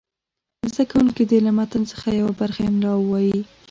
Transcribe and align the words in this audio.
زده 0.71 0.83
کوونکي 0.91 1.23
دې 1.29 1.39
له 1.45 1.51
متن 1.57 1.83
څخه 1.91 2.07
یوه 2.19 2.33
برخه 2.39 2.61
املا 2.69 2.91
ووایي. 2.95 3.39